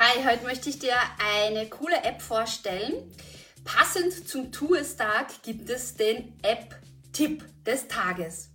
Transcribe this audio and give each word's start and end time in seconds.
Hi, 0.00 0.22
heute 0.24 0.44
möchte 0.44 0.70
ich 0.70 0.78
dir 0.78 0.94
eine 1.18 1.68
coole 1.68 2.04
App 2.04 2.22
vorstellen. 2.22 3.12
Passend 3.64 4.28
zum 4.28 4.52
Tuestag 4.52 5.42
gibt 5.42 5.68
es 5.70 5.96
den 5.96 6.38
App-Tipp 6.42 7.42
des 7.64 7.88
Tages. 7.88 8.50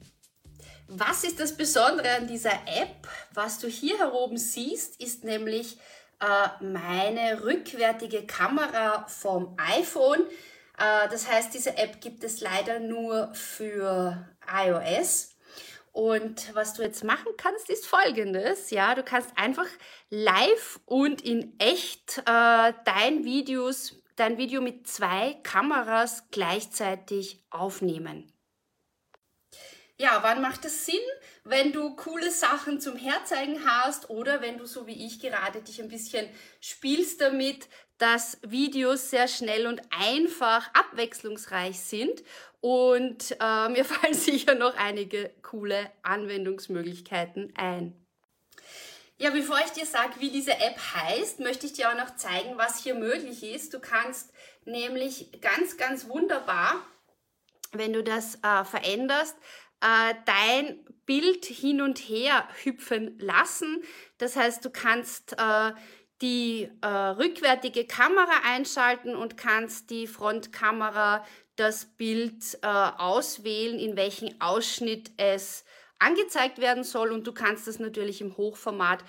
Was 0.88 1.26
ist 1.26 1.42
das 1.42 1.58
Besondere 1.58 2.16
an 2.16 2.28
dieser 2.28 2.54
App? 2.66 3.10
Was 3.34 3.60
du 3.60 3.68
hier 3.68 4.14
oben 4.14 4.38
siehst, 4.38 5.02
ist 5.02 5.26
nämlich 5.26 5.78
äh, 6.22 6.64
meine 6.64 7.44
rückwärtige 7.44 8.26
Kamera 8.26 9.06
vom 9.10 9.58
iPhone. 9.58 10.22
Äh, 10.78 11.10
das 11.12 11.30
heißt, 11.30 11.54
diese 11.54 11.78
App 11.78 12.00
gibt 12.00 12.24
es 12.24 12.40
leider 12.40 12.80
nur 12.80 13.36
für 13.36 14.26
iOS. 14.48 15.33
Und 15.94 16.56
was 16.56 16.74
du 16.74 16.82
jetzt 16.82 17.04
machen 17.04 17.32
kannst, 17.38 17.70
ist 17.70 17.86
folgendes. 17.86 18.72
Ja, 18.72 18.96
du 18.96 19.04
kannst 19.04 19.30
einfach 19.38 19.68
live 20.10 20.80
und 20.86 21.22
in 21.22 21.54
echt 21.60 22.18
äh, 22.26 22.74
dein, 22.84 23.24
Videos, 23.24 24.02
dein 24.16 24.40
Video 24.40 24.60
mit 24.60 24.88
zwei 24.88 25.38
Kameras 25.44 26.24
gleichzeitig 26.32 27.44
aufnehmen. 27.52 28.34
Ja, 30.00 30.24
wann 30.24 30.42
macht 30.42 30.66
es 30.66 30.88
Sinn? 30.88 30.96
Wenn 31.44 31.72
du 31.72 31.96
coole 31.96 32.32
Sachen 32.32 32.82
zum 32.82 32.98
Herzeigen 32.98 33.64
hast 33.64 34.10
oder 34.10 34.42
wenn 34.42 34.58
du 34.58 34.66
so 34.66 34.88
wie 34.88 35.06
ich 35.06 35.20
gerade 35.20 35.62
dich 35.62 35.80
ein 35.80 35.90
bisschen 35.90 36.28
spielst 36.60 37.22
damit, 37.22 37.70
dass 38.04 38.38
Videos 38.42 39.12
sehr 39.12 39.30
schnell 39.30 39.66
und 39.66 39.82
einfach 39.90 40.70
abwechslungsreich 40.74 41.80
sind. 41.80 42.22
Und 42.60 43.38
äh, 43.40 43.70
mir 43.70 43.86
fallen 43.86 44.14
sicher 44.14 44.56
noch 44.56 44.76
einige 44.76 45.32
coole 45.42 45.90
Anwendungsmöglichkeiten 46.02 47.54
ein. 47.56 47.94
Ja, 49.16 49.30
bevor 49.30 49.58
ich 49.60 49.72
dir 49.72 49.86
sage, 49.86 50.16
wie 50.20 50.32
diese 50.32 50.52
App 50.52 50.78
heißt, 50.96 51.40
möchte 51.40 51.66
ich 51.66 51.72
dir 51.72 51.92
auch 51.92 51.98
noch 51.98 52.18
zeigen, 52.18 52.58
was 52.58 52.84
hier 52.84 52.94
möglich 52.94 53.42
ist. 53.42 53.74
Du 53.74 53.80
kannst 53.80 54.34
nämlich 54.66 55.40
ganz, 55.40 55.78
ganz 55.78 56.10
wunderbar, 56.10 56.86
wenn 57.72 57.94
du 57.94 58.04
das 58.04 58.36
äh, 58.44 58.66
veränderst, 58.66 59.38
äh, 59.80 60.14
dein 60.26 60.86
Bild 61.06 61.46
hin 61.46 61.80
und 61.80 62.00
her 62.00 62.50
hüpfen 62.64 63.18
lassen. 63.20 63.82
Das 64.18 64.36
heißt, 64.36 64.66
du 64.66 64.72
kannst 64.72 65.38
äh, 65.40 65.72
die 66.24 66.70
äh, 66.82 66.88
rückwärtige 66.88 67.86
Kamera 67.86 68.32
einschalten 68.46 69.14
und 69.14 69.36
kannst 69.36 69.90
die 69.90 70.08
Frontkamera 70.08 71.26
das 71.58 71.86
Bild 71.86 72.58
äh, 72.62 72.68
auswählen, 72.68 73.78
in 73.78 73.98
welchem 73.98 74.30
Ausschnitt 74.40 75.12
es 75.18 75.66
angezeigt 76.00 76.60
werden 76.60 76.86
soll. 76.86 77.12
Und 77.12 77.28
du 77.28 77.34
kannst 77.34 77.68
das 77.68 77.78
natürlich 77.78 78.22
im 78.22 78.38
Hochformat 78.38 79.04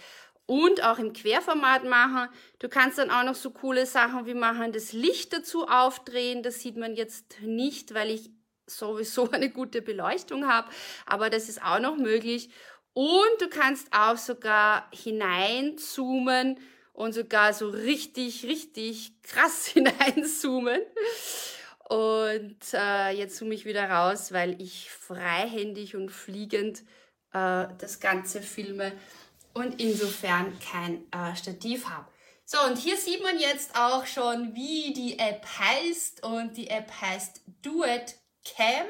und 0.47 0.83
auch 0.83 0.99
im 0.99 1.13
Querformat 1.13 1.85
machen. 1.85 2.29
Du 2.59 2.69
kannst 2.69 2.99
dann 2.99 3.11
auch 3.11 3.23
noch 3.23 3.37
so 3.37 3.53
coole 3.53 3.87
Sachen 3.87 4.27
wie 4.27 4.35
machen, 4.35 4.73
das 4.73 4.93
Licht 4.93 5.33
dazu 5.33 5.69
aufdrehen. 5.69 6.43
Das 6.43 6.61
sieht 6.61 6.77
man 6.77 6.97
jetzt 6.97 7.41
nicht, 7.43 7.95
weil 7.95 8.11
ich 8.11 8.33
sowieso 8.67 9.31
eine 9.31 9.51
gute 9.51 9.83
Beleuchtung 9.83 10.49
habe, 10.49 10.69
aber 11.07 11.31
das 11.31 11.49
ist 11.49 11.63
auch 11.63 11.79
noch 11.79 11.97
möglich. 11.97 12.51
Und 12.93 13.41
du 13.41 13.49
kannst 13.49 13.89
auch 13.93 14.17
sogar 14.17 14.89
hineinzoomen 14.93 16.59
und 16.95 17.13
sogar 17.13 17.53
so 17.53 17.69
richtig, 17.69 18.45
richtig 18.45 19.21
krass 19.23 19.67
hineinzoomen. 19.73 20.81
Und 21.87 22.57
äh, 22.73 23.11
jetzt 23.11 23.37
zoome 23.37 23.55
ich 23.55 23.67
wieder 23.67 23.91
raus, 23.91 24.33
weil 24.33 24.59
ich 24.63 24.91
freihändig 24.91 25.97
und 25.97 26.09
fliegend 26.09 26.83
äh, 27.35 27.67
das 27.79 28.01
Ganze 28.01 28.41
filme 28.41 28.93
und 29.53 29.83
insofern 29.83 30.59
kein 30.61 31.05
äh, 31.13 31.37
Stativ 31.37 31.91
habe. 31.91 32.07
So, 32.47 32.59
und 32.67 32.79
hier 32.79 32.97
sieht 32.97 33.23
man 33.23 33.39
jetzt 33.39 33.77
auch 33.77 34.07
schon, 34.07 34.55
wie 34.55 34.93
die 34.93 35.19
App 35.19 35.47
heißt. 35.59 36.25
Und 36.25 36.57
die 36.57 36.69
App 36.69 36.91
heißt 37.01 37.43
Duet 37.63 38.17
Cam. 38.45 38.87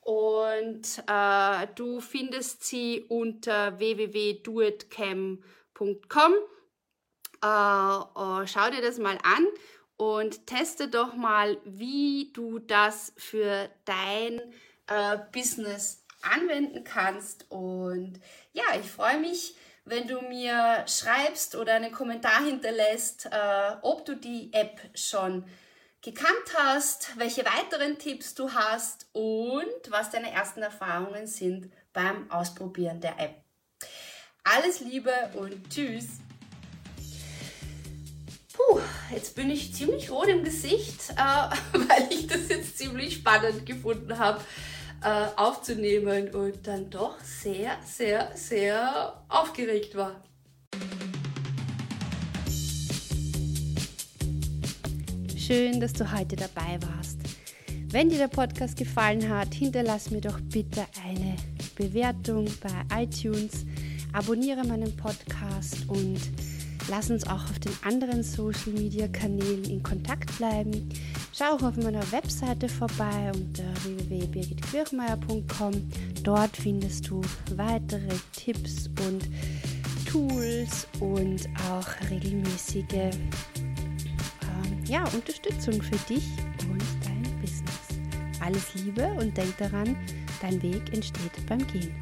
Und 0.00 1.04
äh, 1.06 1.68
du 1.76 2.00
findest 2.00 2.64
sie 2.64 3.04
unter 3.08 3.78
www.duetcam.com. 3.78 6.34
Äh, 7.42 7.46
äh, 7.46 8.46
schau 8.46 8.70
dir 8.70 8.82
das 8.82 8.98
mal 8.98 9.18
an 9.22 9.46
und 9.96 10.46
teste 10.46 10.88
doch 10.88 11.14
mal, 11.14 11.58
wie 11.64 12.32
du 12.32 12.58
das 12.58 13.12
für 13.16 13.68
dein 13.84 14.40
äh, 14.86 15.18
Business 15.32 16.04
anwenden 16.22 16.84
kannst. 16.84 17.50
Und 17.50 18.20
ja, 18.52 18.64
ich 18.80 18.90
freue 18.90 19.18
mich, 19.18 19.56
wenn 19.84 20.06
du 20.06 20.20
mir 20.20 20.84
schreibst 20.86 21.56
oder 21.56 21.74
einen 21.74 21.92
Kommentar 21.92 22.44
hinterlässt, 22.44 23.26
äh, 23.26 23.76
ob 23.82 24.04
du 24.04 24.14
die 24.14 24.52
App 24.52 24.80
schon 24.94 25.44
gekannt 26.00 26.54
hast, 26.56 27.16
welche 27.18 27.44
weiteren 27.44 27.98
Tipps 27.98 28.34
du 28.34 28.52
hast 28.52 29.06
und 29.12 29.90
was 29.90 30.10
deine 30.10 30.32
ersten 30.32 30.62
Erfahrungen 30.62 31.26
sind 31.26 31.72
beim 31.92 32.30
Ausprobieren 32.30 33.00
der 33.00 33.18
App. 33.18 33.42
Alles 34.44 34.80
Liebe 34.80 35.12
und 35.34 35.70
tschüss! 35.70 36.18
Jetzt 39.12 39.36
bin 39.36 39.50
ich 39.50 39.74
ziemlich 39.74 40.10
rot 40.10 40.28
im 40.28 40.42
Gesicht, 40.42 41.10
äh, 41.10 41.16
weil 41.78 42.08
ich 42.10 42.26
das 42.26 42.48
jetzt 42.48 42.78
ziemlich 42.78 43.16
spannend 43.16 43.66
gefunden 43.66 44.18
habe, 44.18 44.40
äh, 45.02 45.26
aufzunehmen 45.36 46.30
und 46.30 46.66
dann 46.66 46.88
doch 46.88 47.20
sehr, 47.20 47.76
sehr, 47.84 48.30
sehr 48.34 49.22
aufgeregt 49.28 49.94
war. 49.96 50.22
Schön, 55.36 55.78
dass 55.78 55.92
du 55.92 56.10
heute 56.10 56.36
dabei 56.36 56.78
warst. 56.96 57.18
Wenn 57.88 58.08
dir 58.08 58.16
der 58.16 58.28
Podcast 58.28 58.78
gefallen 58.78 59.28
hat, 59.28 59.52
hinterlass 59.52 60.10
mir 60.10 60.22
doch 60.22 60.40
bitte 60.40 60.86
eine 61.04 61.36
Bewertung 61.76 62.46
bei 62.62 63.02
iTunes, 63.02 63.66
abonniere 64.14 64.64
meinen 64.64 64.96
Podcast 64.96 65.86
und 65.88 66.18
Lass 66.88 67.10
uns 67.10 67.26
auch 67.26 67.44
auf 67.44 67.58
den 67.58 67.72
anderen 67.84 68.22
Social 68.22 68.72
Media 68.72 69.08
Kanälen 69.08 69.64
in 69.64 69.82
Kontakt 69.82 70.36
bleiben. 70.36 70.88
Schau 71.32 71.56
auch 71.56 71.62
auf 71.62 71.76
meiner 71.76 72.10
Webseite 72.12 72.68
vorbei 72.68 73.30
unter 73.34 73.64
www.birgitquirchmeier.com. 73.84 75.72
Dort 76.22 76.56
findest 76.56 77.08
du 77.08 77.22
weitere 77.56 78.14
Tipps 78.32 78.90
und 79.06 79.28
Tools 80.06 80.86
und 81.00 81.48
auch 81.70 81.88
regelmäßige 82.10 82.92
ähm, 82.92 84.84
ja, 84.86 85.04
Unterstützung 85.14 85.80
für 85.80 85.96
dich 86.12 86.28
und 86.70 86.82
dein 87.04 87.40
Business. 87.40 87.88
Alles 88.40 88.74
Liebe 88.74 89.06
und 89.18 89.36
denk 89.36 89.56
daran, 89.56 89.96
dein 90.42 90.60
Weg 90.62 90.92
entsteht 90.92 91.46
beim 91.48 91.66
Gehen. 91.68 91.94